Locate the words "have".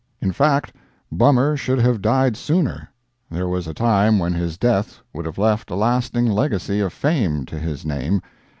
1.77-2.01, 5.27-5.37